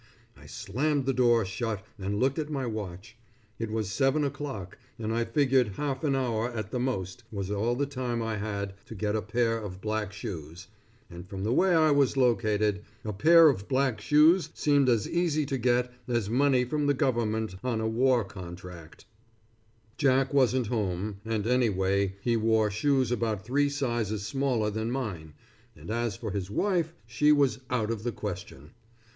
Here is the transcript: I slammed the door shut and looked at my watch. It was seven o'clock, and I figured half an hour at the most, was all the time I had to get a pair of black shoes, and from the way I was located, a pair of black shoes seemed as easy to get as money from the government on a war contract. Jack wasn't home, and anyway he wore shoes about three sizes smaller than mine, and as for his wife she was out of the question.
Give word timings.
I 0.35 0.47
slammed 0.47 1.05
the 1.05 1.13
door 1.13 1.45
shut 1.45 1.85
and 1.99 2.19
looked 2.19 2.39
at 2.39 2.49
my 2.49 2.65
watch. 2.65 3.15
It 3.59 3.69
was 3.69 3.91
seven 3.91 4.23
o'clock, 4.23 4.79
and 4.97 5.13
I 5.13 5.25
figured 5.25 5.67
half 5.77 6.03
an 6.03 6.15
hour 6.15 6.49
at 6.49 6.71
the 6.71 6.79
most, 6.79 7.23
was 7.31 7.51
all 7.51 7.75
the 7.75 7.85
time 7.85 8.19
I 8.19 8.37
had 8.37 8.73
to 8.87 8.95
get 8.95 9.15
a 9.15 9.21
pair 9.21 9.59
of 9.59 9.79
black 9.79 10.11
shoes, 10.11 10.65
and 11.07 11.29
from 11.29 11.43
the 11.43 11.53
way 11.53 11.75
I 11.75 11.91
was 11.91 12.17
located, 12.17 12.81
a 13.05 13.13
pair 13.13 13.47
of 13.47 13.67
black 13.67 14.01
shoes 14.01 14.49
seemed 14.55 14.89
as 14.89 15.07
easy 15.07 15.45
to 15.45 15.57
get 15.59 15.93
as 16.07 16.31
money 16.31 16.65
from 16.65 16.87
the 16.87 16.95
government 16.95 17.53
on 17.63 17.79
a 17.79 17.87
war 17.87 18.23
contract. 18.23 19.05
Jack 19.97 20.33
wasn't 20.33 20.65
home, 20.65 21.17
and 21.23 21.45
anyway 21.45 22.15
he 22.21 22.35
wore 22.35 22.71
shoes 22.71 23.11
about 23.11 23.45
three 23.45 23.69
sizes 23.69 24.25
smaller 24.25 24.71
than 24.71 24.89
mine, 24.89 25.33
and 25.75 25.91
as 25.91 26.15
for 26.15 26.31
his 26.31 26.49
wife 26.49 26.91
she 27.05 27.31
was 27.31 27.59
out 27.69 27.91
of 27.91 28.01
the 28.01 28.11
question. 28.11 28.71